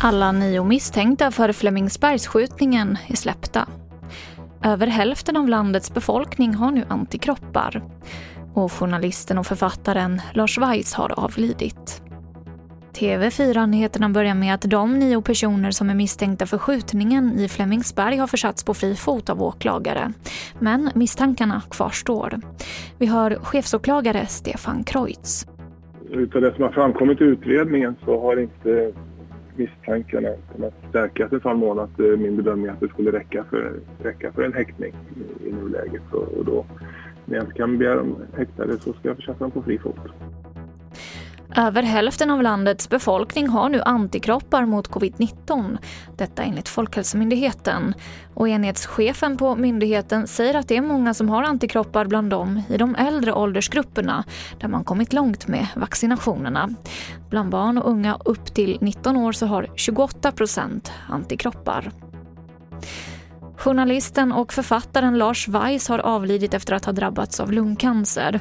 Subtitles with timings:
[0.00, 3.68] Alla nio misstänkta för Flemingsbergsskjutningen är släppta.
[4.62, 7.82] Över hälften av landets befolkning har nu antikroppar.
[8.54, 11.93] Och journalisten och författaren Lars Weiss har avlidit.
[12.94, 18.26] TV4-nyheterna börjar med att de nio personer som är misstänkta för skjutningen i Flemingsberg har
[18.26, 20.12] försatts på fri fot av åklagare.
[20.58, 22.40] Men misstankarna kvarstår.
[22.98, 25.46] Vi hör chefsåklagare Stefan Kreutz.
[26.10, 28.92] Utav det som har framkommit i utredningen så har inte
[29.56, 34.32] misstankarna kunnat stärkas i sån mån att min bedömning att det skulle räcka för, räcka
[34.32, 36.12] för en häktning i, i nuläget.
[36.12, 36.64] Och då,
[37.24, 39.96] när jag kan begära dem häktade så ska jag försätta dem på fri fot.
[41.56, 45.78] Över hälften av landets befolkning har nu antikroppar mot covid-19.
[46.16, 47.94] Detta enligt Folkhälsomyndigheten.
[48.34, 52.76] Och enhetschefen på myndigheten säger att det är många som har antikroppar bland dem i
[52.76, 54.24] de äldre åldersgrupperna
[54.60, 56.74] där man kommit långt med vaccinationerna.
[57.30, 61.90] Bland barn och unga upp till 19 år så har 28 procent antikroppar.
[63.64, 68.40] Journalisten och författaren Lars Weiss har avlidit efter att ha drabbats av lungcancer.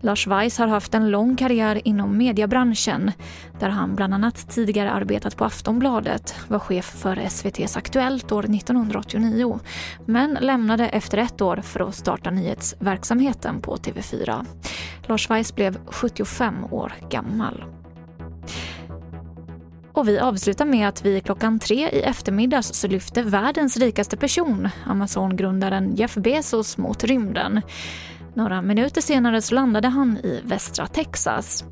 [0.00, 3.12] Lars Weiss har haft en lång karriär inom mediebranschen
[3.60, 9.60] där han bland annat tidigare arbetat på Aftonbladet, var chef för SVTs Aktuellt år 1989
[10.06, 14.46] men lämnade efter ett år för att starta nyhetsverksamheten på TV4.
[15.06, 17.64] Lars Weiss blev 75 år gammal.
[19.94, 24.68] Och vi avslutar med att vi klockan tre i eftermiddags så lyfte världens rikaste person,
[24.86, 27.60] Amazon-grundaren Jeff Bezos, mot rymden.
[28.34, 31.64] Några minuter senare så landade han i västra Texas.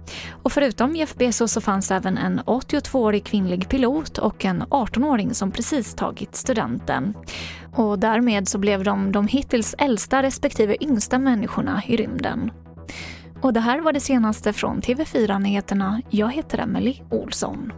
[0.43, 5.51] Och förutom Jeff Bezos så fanns även en 82-årig kvinnlig pilot och en 18-åring som
[5.51, 7.15] precis tagit studenten.
[7.77, 12.51] Och därmed så blev de de hittills äldsta respektive yngsta människorna i rymden.
[13.41, 16.03] Och det här var det senaste från TV4 Nyheterna.
[16.11, 17.73] Jag heter Emily Olsson.